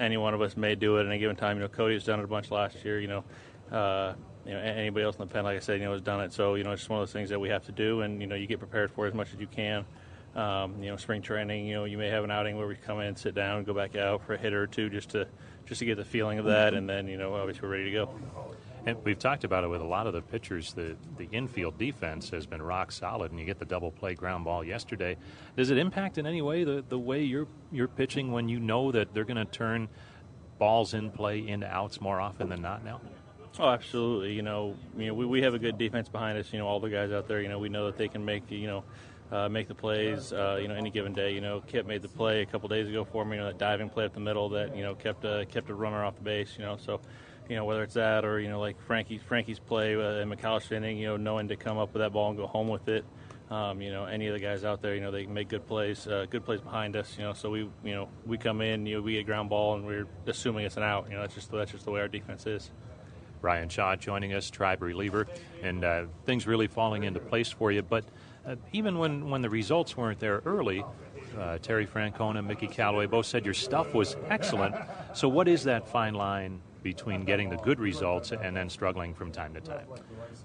[0.00, 1.56] any one of us may do it at any given time.
[1.56, 2.98] You know, Cody's done it a bunch last year.
[2.98, 3.24] You know,
[3.70, 4.14] uh,
[4.46, 6.32] you know, anybody else in the pen, like I said, you know, has done it.
[6.32, 8.20] So you know, it's just one of those things that we have to do, and
[8.20, 9.84] you know, you get prepared for it as much as you can.
[10.34, 11.66] Um, you know, spring training.
[11.66, 13.96] You know, you may have an outing where we come in, sit down, go back
[13.96, 15.26] out for a hitter or two, just to
[15.66, 17.90] just to get the feeling of that, and then you know, obviously we're ready to
[17.90, 18.08] go.
[18.86, 20.72] And we've talked about it with a lot of the pitchers.
[20.72, 24.44] The the infield defense has been rock solid, and you get the double play ground
[24.44, 25.16] ball yesterday.
[25.56, 28.90] Does it impact in any way the, the way you're you're pitching when you know
[28.92, 29.88] that they're going to turn
[30.58, 33.00] balls in play into outs more often than not now?
[33.58, 34.32] Oh, absolutely.
[34.32, 36.52] You know, you know, we, we have a good defense behind us.
[36.52, 37.42] You know, all the guys out there.
[37.42, 38.84] You know, we know that they can make you know.
[39.32, 41.32] Uh, make the plays, uh, you know, any given day.
[41.32, 43.36] You know, Kip made the play a couple days ago for me.
[43.36, 45.74] You know, that diving play up the middle that you know kept uh, kept a
[45.74, 46.56] runner off the base.
[46.58, 47.00] You know, so
[47.50, 50.72] you know, whether it's that or, you know, like Frankie, Frankie's play uh, in McAllister
[50.72, 53.04] inning, you know, knowing to come up with that ball and go home with it.
[53.50, 56.06] Um, you know, any of the guys out there, you know, they make good plays,
[56.06, 57.16] uh, good plays behind us.
[57.18, 59.74] You know, so we, you know, we come in, you know, we get ground ball,
[59.74, 61.08] and we're assuming it's an out.
[61.08, 62.70] You know, that's just that's just the way our defense is.
[63.40, 65.26] Bryan Shaw joining us, tribe reliever,
[65.64, 67.82] and uh, things really falling into place for you.
[67.82, 68.04] But
[68.46, 70.84] uh, even when when the results weren't there early,
[71.36, 74.76] uh, Terry Francona, Mickey Callaway both said your stuff was excellent.
[75.14, 79.32] So what is that fine line between getting the good results and then struggling from
[79.32, 79.86] time to time?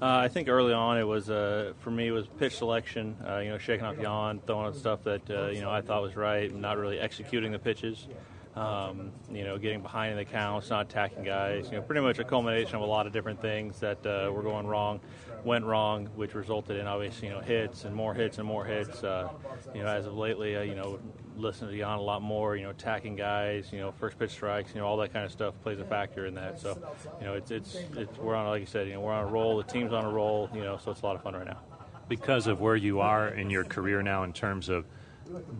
[0.01, 3.15] Uh, I think early on it was uh, for me it was pitch selection.
[3.27, 6.01] Uh, you know, shaking off Yan, throwing out stuff that uh, you know I thought
[6.01, 8.07] was right, not really executing the pitches.
[8.55, 11.65] Um, you know, getting behind in the counts, not attacking guys.
[11.69, 14.43] You know, pretty much a culmination of a lot of different things that uh, were
[14.43, 15.01] going wrong,
[15.43, 19.03] went wrong, which resulted in obviously you know hits and more hits and more hits.
[19.03, 19.29] Uh,
[19.73, 20.99] you know, as of lately, you know,
[21.37, 22.55] listening to Yan a lot more.
[22.55, 23.69] You know, attacking guys.
[23.71, 24.73] You know, first pitch strikes.
[24.73, 26.59] You know, all that kind of stuff plays a factor in that.
[26.59, 26.77] So,
[27.19, 28.87] you know, it's it's it's we're on like you said.
[28.87, 29.57] You know, we're on a roll.
[29.57, 30.49] The team's on a roll.
[30.53, 31.59] You know, so it's a lot of fun right now.
[32.07, 34.85] Because of where you are in your career now, in terms of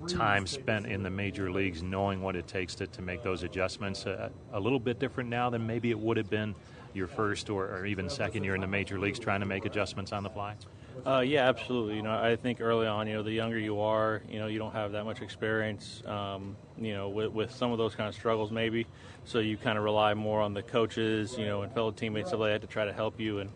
[0.08, 4.06] time spent in the major leagues, knowing what it takes to, to make those adjustments,
[4.06, 6.54] uh, a little bit different now than maybe it would have been
[6.94, 10.12] your first or, or even second year in the major leagues, trying to make adjustments
[10.12, 10.56] on the fly?
[11.04, 11.96] Uh, yeah, absolutely.
[11.96, 14.60] You know, I think early on, you know, the younger you are, you know, you
[14.60, 18.14] don't have that much experience, um, you know, with, with some of those kind of
[18.14, 18.86] struggles maybe.
[19.24, 22.40] So you kind of rely more on the coaches, you know, and fellow teammates of
[22.40, 23.50] that to try to help you and,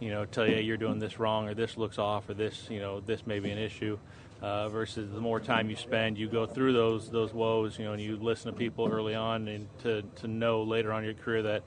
[0.00, 2.80] you know, tell you you're doing this wrong or this looks off or this, you
[2.80, 3.98] know, this may be an issue.
[4.42, 7.94] Uh, versus the more time you spend, you go through those those woes, you know,
[7.94, 11.14] and you listen to people early on, and to to know later on in your
[11.14, 11.62] career that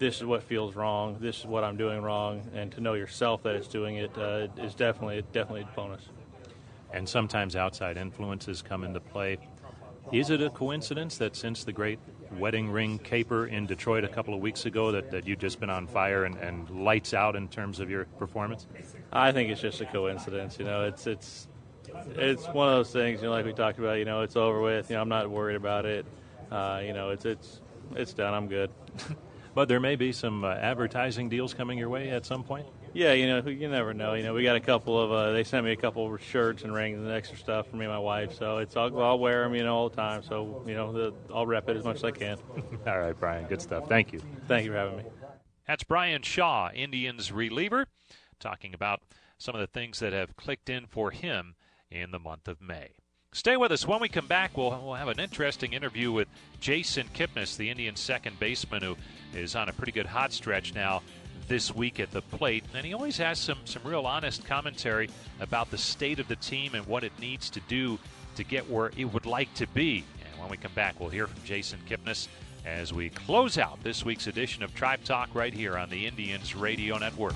[0.00, 3.42] this is what feels wrong, this is what I'm doing wrong, and to know yourself
[3.42, 6.08] that it's doing it uh, is definitely definitely a bonus.
[6.92, 9.38] And sometimes outside influences come into play.
[10.10, 12.00] Is it a coincidence that since the great
[12.32, 15.70] wedding ring caper in Detroit a couple of weeks ago that, that you've just been
[15.70, 18.66] on fire and, and lights out in terms of your performance?
[19.12, 20.58] I think it's just a coincidence.
[20.58, 21.46] You know, it's it's
[22.16, 23.20] it's one of those things.
[23.20, 23.98] You know, like we talked about.
[23.98, 24.88] You know, it's over with.
[24.88, 26.06] You know, I'm not worried about it.
[26.50, 27.60] Uh, you know, it's it's
[27.94, 28.32] it's done.
[28.32, 28.70] I'm good.
[29.54, 32.66] but there may be some uh, advertising deals coming your way at some point.
[32.92, 34.14] Yeah, you know, you never know.
[34.14, 35.12] You know, we got a couple of.
[35.12, 37.84] Uh, they sent me a couple of shirts and rings and extra stuff for me
[37.84, 38.34] and my wife.
[38.34, 40.22] So it's I'll, I'll wear them, you know, all the time.
[40.22, 42.38] So you know, the, I'll rep it as much as I can.
[42.86, 43.46] all right, Bryan.
[43.46, 43.88] Good stuff.
[43.88, 44.20] Thank you.
[44.48, 45.04] Thank you for having me.
[45.66, 47.86] That's Bryan Shaw, Indians reliever,
[48.40, 49.02] talking about
[49.38, 51.54] some of the things that have clicked in for him
[51.90, 52.90] in the month of May.
[53.32, 53.86] Stay with us.
[53.86, 56.26] When we come back, we'll, we'll have an interesting interview with
[56.58, 58.96] Jason Kipnis, the Indian second baseman, who
[59.32, 61.00] is on a pretty good hot stretch now
[61.46, 62.64] this week at the plate.
[62.74, 66.74] And he always has some, some real honest commentary about the state of the team
[66.74, 68.00] and what it needs to do
[68.34, 70.04] to get where it would like to be.
[70.28, 72.26] And when we come back, we'll hear from Jason Kipnis
[72.66, 76.56] as we close out this week's edition of Tribe Talk right here on the Indians
[76.56, 77.34] Radio Network.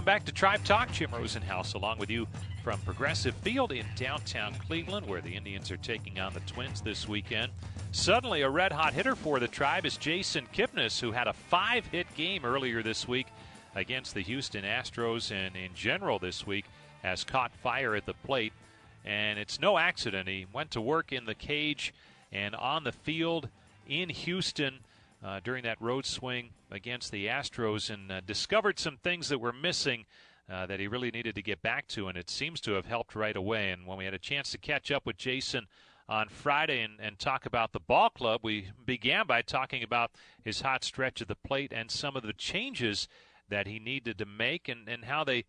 [0.00, 0.90] Welcome back to Tribe Talk.
[0.92, 2.26] Jim Rosenhaus along with you
[2.64, 7.06] from Progressive Field in downtown Cleveland, where the Indians are taking on the Twins this
[7.06, 7.52] weekend.
[7.92, 11.84] Suddenly, a red hot hitter for the Tribe is Jason Kipnis, who had a five
[11.84, 13.26] hit game earlier this week
[13.74, 16.64] against the Houston Astros, and in general this week
[17.02, 18.54] has caught fire at the plate.
[19.04, 20.30] And it's no accident.
[20.30, 21.92] He went to work in the cage
[22.32, 23.50] and on the field
[23.86, 24.78] in Houston
[25.24, 29.52] uh, during that road swing against the Astros and uh, discovered some things that were
[29.52, 30.06] missing
[30.50, 33.14] uh, that he really needed to get back to, and it seems to have helped
[33.14, 33.70] right away.
[33.70, 35.66] And when we had a chance to catch up with Jason
[36.08, 40.10] on Friday and, and talk about the ball club, we began by talking about
[40.42, 43.06] his hot stretch at the plate and some of the changes
[43.48, 45.44] that he needed to make and, and how they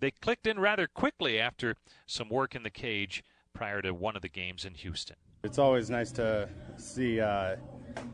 [0.00, 1.74] they clicked in rather quickly after
[2.06, 5.16] some work in the cage prior to one of the games in Houston.
[5.42, 7.56] It's always nice to see uh,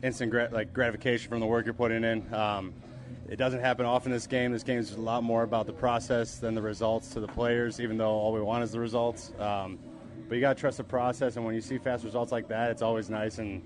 [0.03, 2.33] instant grat- like gratification from the work you're putting in.
[2.33, 2.73] Um,
[3.27, 4.51] it doesn't happen often this game.
[4.51, 7.79] This game is a lot more about the process than the results to the players,
[7.79, 9.31] even though all we want is the results.
[9.39, 9.79] Um,
[10.27, 12.71] but you got to trust the process, and when you see fast results like that,
[12.71, 13.61] it's always nice and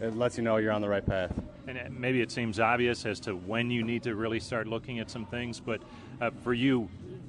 [0.00, 1.32] it lets you know you're on the right path.
[1.66, 5.10] And maybe it seems obvious as to when you need to really start looking at
[5.10, 5.82] some things, but
[6.20, 6.88] uh, for you,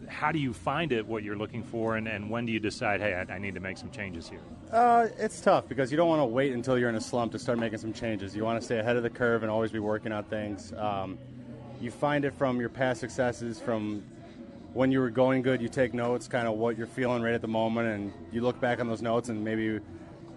[0.10, 3.00] how do you find it what you're looking for, and, and when do you decide,
[3.00, 4.42] hey, I, I need to make some changes here?
[4.72, 7.40] Uh, it's tough because you don't want to wait until you're in a slump to
[7.40, 8.36] start making some changes.
[8.36, 10.74] You want to stay ahead of the curve and always be working on things.
[10.74, 11.18] Um,
[11.80, 14.04] you find it from your past successes, from
[14.74, 17.42] when you were going good, you take notes, kind of what you're feeling right at
[17.42, 19.82] the moment, and you look back on those notes, and maybe you,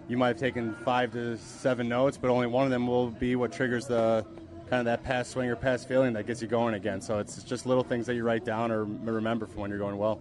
[0.07, 3.35] you might have taken five to seven notes, but only one of them will be
[3.35, 4.25] what triggers the
[4.73, 6.99] kind of that past swing or past feeling that gets you going again.
[6.99, 9.99] So it's just little things that you write down or remember from when you're going
[9.99, 10.19] well.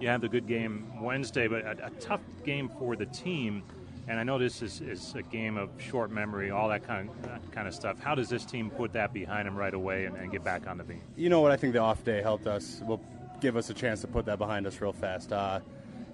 [0.00, 3.62] You have the good game Wednesday, but a, a tough game for the team.
[4.08, 7.22] And I know this is, is, a game of short memory, all that kind of
[7.22, 8.00] that kind of stuff.
[8.00, 10.78] How does this team put that behind them right away and, and, get back on
[10.78, 11.02] the beat?
[11.14, 11.52] You know what?
[11.52, 12.80] I think the off day helped us.
[12.86, 13.00] Will
[13.40, 15.34] give us a chance to put that behind us real fast.
[15.34, 15.60] Uh,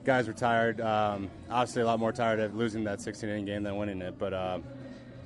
[0.04, 0.80] guys were tired.
[0.80, 4.18] Um, obviously, a lot more tired of losing that 16 inning game than winning it.
[4.18, 4.58] But uh,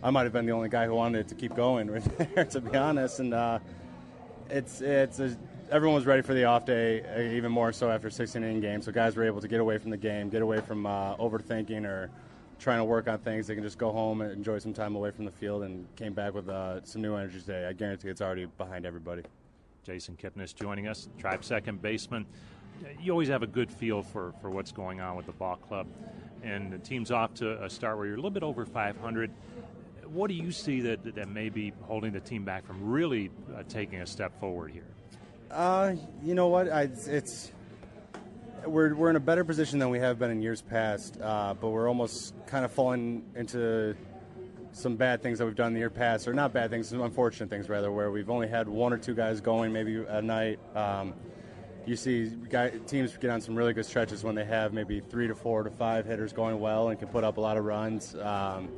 [0.03, 2.45] I might have been the only guy who wanted it to keep going right there,
[2.45, 3.21] to be honest.
[3.21, 3.61] And uh,
[4.51, 5.37] it's it's a,
[5.71, 8.83] everyone was ready for the off day, uh, even more so after 16 inning game.
[8.83, 11.85] So guys were able to get away from the game, get away from uh, overthinking
[11.87, 12.11] or
[12.59, 13.47] trying to work on things.
[13.47, 16.15] They can just go home and enjoy some time away from the field, and came
[16.15, 17.67] back with uh, some new energy today.
[17.67, 19.23] I guarantee it's already behind everybody.
[19.85, 22.25] Jason Kipnis joining us, Tribe second baseman.
[23.01, 25.87] You always have a good feel for, for what's going on with the ball club.
[26.43, 29.31] And the team's off to a start where you're a little bit over 500
[30.13, 33.63] what do you see that, that may be holding the team back from really uh,
[33.69, 34.87] taking a step forward here?
[35.51, 36.69] Uh, you know what?
[36.71, 37.53] I, it's
[38.67, 41.71] we're we're in a better position than we have been in years past, uh, but
[41.71, 43.97] we're almost kind of falling into
[44.73, 47.03] some bad things that we've done in the year past, or not bad things, some
[47.03, 50.59] unfortunate things rather, where we've only had one or two guys going maybe a night.
[50.75, 51.13] Um,
[51.85, 55.27] you see guy, teams get on some really good stretches when they have maybe three
[55.27, 58.15] to four to five hitters going well and can put up a lot of runs.
[58.15, 58.69] Um,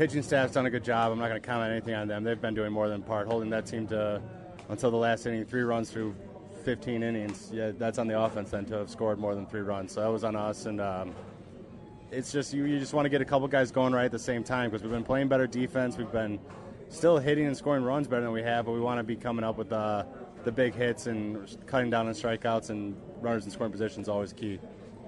[0.00, 1.12] pitching staff's done a good job.
[1.12, 2.24] I'm not going to comment anything on them.
[2.24, 4.22] They've been doing more than part, holding that team to
[4.70, 6.16] until the last inning, three runs through
[6.64, 7.50] 15 innings.
[7.52, 9.92] Yeah, that's on the offense then to have scored more than three runs.
[9.92, 11.14] So that was on us, and um,
[12.10, 14.18] it's just you, you just want to get a couple guys going right at the
[14.18, 15.98] same time because we've been playing better defense.
[15.98, 16.40] We've been
[16.88, 19.44] still hitting and scoring runs better than we have, but we want to be coming
[19.44, 20.04] up with uh,
[20.44, 24.60] the big hits and cutting down on strikeouts and runners in scoring positions always key.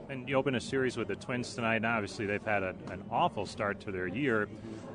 [0.09, 1.83] And you open a series with the Twins tonight.
[1.83, 4.49] Now, obviously, they've had a, an awful start to their year,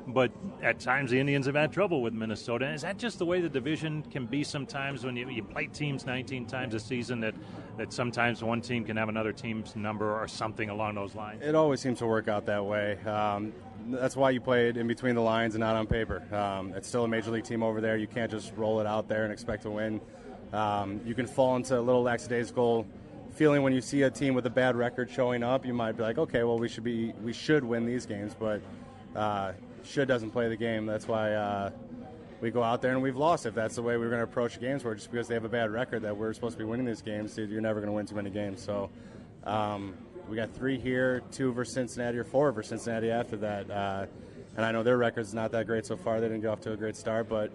[0.06, 0.30] but
[0.62, 2.70] at times the Indians have had trouble with Minnesota.
[2.72, 6.06] Is that just the way the division can be sometimes when you, you play teams
[6.06, 7.34] 19 times a season that,
[7.76, 11.42] that sometimes one team can have another team's number or something along those lines?
[11.42, 12.98] It always seems to work out that way.
[13.04, 13.52] Um,
[13.86, 16.22] that's why you play it in between the lines and not on paper.
[16.34, 17.96] Um, it's still a major league team over there.
[17.96, 20.00] You can't just roll it out there and expect to win.
[20.52, 22.86] Um, you can fall into a little lackadaisical
[23.38, 25.64] feeling when you see a team with a bad record showing up.
[25.64, 28.60] You might be like, okay, well, we should be we should win these games, but
[29.14, 29.52] uh,
[29.84, 30.86] should doesn't play the game.
[30.86, 31.70] That's why uh,
[32.40, 33.46] we go out there and we've lost.
[33.46, 35.48] If that's the way we're going to approach games, where just because they have a
[35.48, 37.94] bad record that we're supposed to be winning these games, dude, you're never going to
[37.94, 38.60] win too many games.
[38.60, 38.90] So.
[39.44, 39.94] Um,
[40.28, 43.70] we got three here, two versus Cincinnati, or four versus Cincinnati after that.
[43.70, 44.04] Uh,
[44.56, 46.20] and I know their record's not that great so far.
[46.20, 47.50] They didn't get off to a great start, but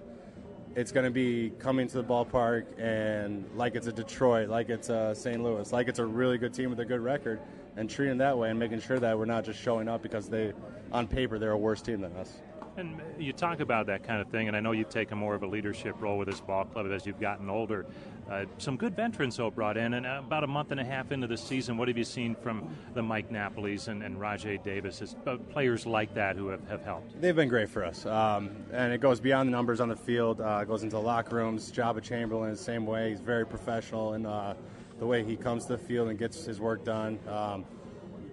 [0.75, 4.89] it's going to be coming to the ballpark and like it's a Detroit, like it's
[4.89, 5.41] a St.
[5.43, 7.39] Louis, like it's a really good team with a good record,
[7.77, 10.53] and treating that way and making sure that we're not just showing up because they,
[10.91, 12.41] on paper, they're a worse team than us.
[12.75, 15.43] And you talk about that kind of thing, and I know you've taken more of
[15.43, 17.85] a leadership role with this ball club as you've gotten older.
[18.29, 21.27] Uh, some good veterans, though, brought in, and about a month and a half into
[21.27, 25.37] the season, what have you seen from the Mike Napolis and, and Rajai Davis, uh,
[25.49, 27.19] players like that who have, have helped?
[27.19, 30.39] They've been great for us, um, and it goes beyond the numbers on the field.
[30.39, 31.71] Uh, it goes into the locker rooms.
[31.71, 33.09] Joba Chamberlain, the same way.
[33.09, 34.55] He's very professional in uh,
[34.99, 37.19] the way he comes to the field and gets his work done.
[37.27, 37.65] Um,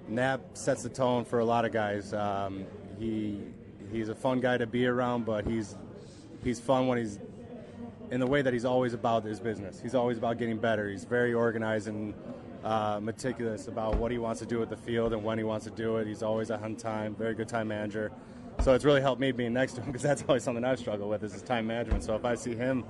[0.09, 2.13] Nap sets the tone for a lot of guys.
[2.13, 2.65] Um,
[2.99, 3.41] he
[3.93, 5.77] he's a fun guy to be around, but he's
[6.43, 7.19] he's fun when he's
[8.11, 9.81] in the way that he's always about his business.
[9.81, 10.89] He's always about getting better.
[10.89, 12.15] He's very organized and
[12.65, 15.65] uh, meticulous about what he wants to do with the field and when he wants
[15.65, 16.07] to do it.
[16.07, 18.11] He's always on time, very good time manager.
[18.61, 21.09] So it's really helped me being next to him because that's always something I struggle
[21.09, 22.03] with is his time management.
[22.03, 22.85] So if I see him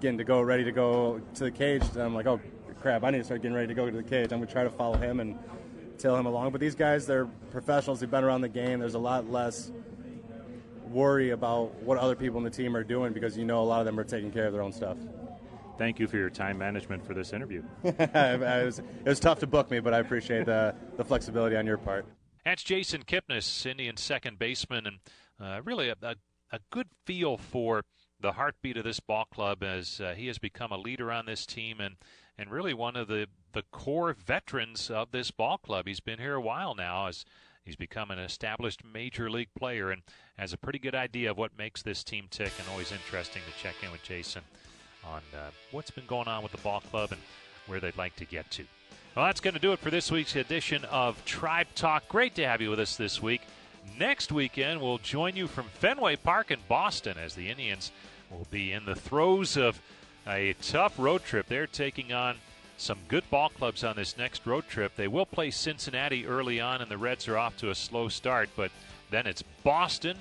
[0.00, 2.40] getting to go ready to go to the cage, then I'm like, oh
[2.80, 4.32] crap, I need to start getting ready to go to the cage.
[4.32, 5.38] I'm gonna try to follow him and
[5.98, 6.50] tail him along.
[6.50, 8.00] But these guys, they're professionals.
[8.00, 8.80] They've been around the game.
[8.80, 9.70] There's a lot less
[10.94, 13.80] worry about what other people in the team are doing because you know a lot
[13.80, 14.96] of them are taking care of their own stuff.
[15.76, 17.62] Thank you for your time management for this interview.
[17.84, 21.66] it, was, it, was, tough to book me, but I appreciate the, the flexibility on
[21.66, 22.06] your part.
[22.44, 24.98] That's Jason Kipnis, Indian second baseman, and
[25.40, 26.14] uh, really a, a,
[26.52, 27.82] a, good feel for
[28.20, 31.44] the heartbeat of this ball club as uh, he has become a leader on this
[31.44, 31.96] team and,
[32.38, 35.88] and really one of the, the core veterans of this ball club.
[35.88, 37.24] He's been here a while now as
[37.64, 40.02] He's become an established major league player and
[40.38, 42.52] has a pretty good idea of what makes this team tick.
[42.58, 44.42] And always interesting to check in with Jason
[45.04, 47.20] on uh, what's been going on with the ball club and
[47.66, 48.64] where they'd like to get to.
[49.16, 52.08] Well, that's going to do it for this week's edition of Tribe Talk.
[52.08, 53.42] Great to have you with us this week.
[53.98, 57.92] Next weekend, we'll join you from Fenway Park in Boston as the Indians
[58.30, 59.80] will be in the throes of
[60.26, 61.46] a tough road trip.
[61.46, 62.36] They're taking on
[62.76, 64.96] some good ball clubs on this next road trip.
[64.96, 68.50] They will play Cincinnati early on, and the Reds are off to a slow start,
[68.56, 68.70] but
[69.10, 70.18] then it's Boston,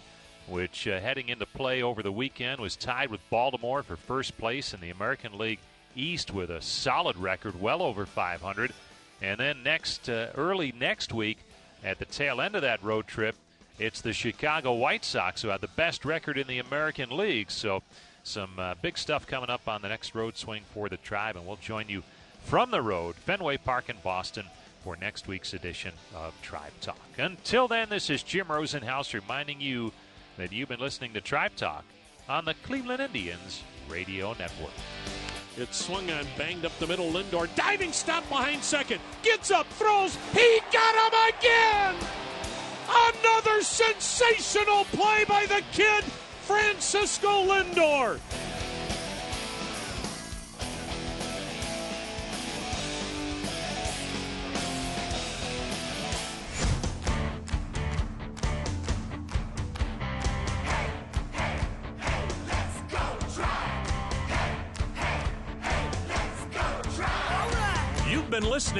[0.48, 4.74] which uh, heading into play over the weekend was tied with Baltimore for first place
[4.74, 5.60] in the American League
[5.96, 8.74] East with a solid record, well over 500.
[9.22, 11.38] And then next, uh, early next week,
[11.84, 13.36] at the tail end of that road trip,
[13.80, 17.50] it's the Chicago White Sox who have the best record in the American League.
[17.50, 17.84] So,
[18.24, 21.46] some uh, big stuff coming up on the next road swing for the Tribe, and
[21.46, 22.04] we'll join you
[22.44, 24.46] from the road, Fenway Park in Boston,
[24.84, 27.00] for next week's edition of Tribe Talk.
[27.18, 29.92] Until then, this is Jim Rosenhaus reminding you
[30.38, 31.86] that you've been listening to Tribe Talk
[32.28, 34.74] on the Cleveland Indians Radio Network.
[35.58, 37.12] It swung on, banged up the middle.
[37.12, 39.00] Lindor diving stop behind second.
[39.22, 40.18] Gets up, throws.
[40.34, 41.96] He got him again.
[42.90, 46.04] Another sensational play by the kid,
[46.42, 48.20] Francisco Lindor.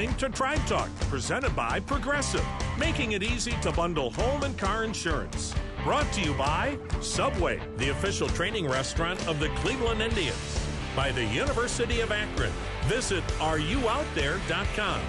[0.04, 2.44] Listening to Tribe Talk, presented by Progressive,
[2.78, 5.54] making it easy to bundle home and car insurance.
[5.82, 10.60] Brought to you by Subway, the official training restaurant of the Cleveland Indians.
[10.94, 12.52] by the University of Akron.
[12.86, 15.00] Visit areyououtthere.com.